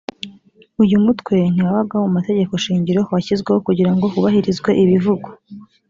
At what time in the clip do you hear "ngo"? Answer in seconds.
3.93-4.05